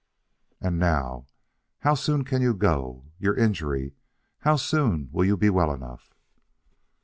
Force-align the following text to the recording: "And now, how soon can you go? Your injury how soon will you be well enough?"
"And 0.59 0.79
now, 0.79 1.27
how 1.81 1.93
soon 1.93 2.23
can 2.23 2.41
you 2.41 2.55
go? 2.55 3.05
Your 3.19 3.35
injury 3.37 3.93
how 4.39 4.55
soon 4.55 5.09
will 5.11 5.25
you 5.25 5.37
be 5.37 5.51
well 5.51 5.71
enough?" 5.71 6.15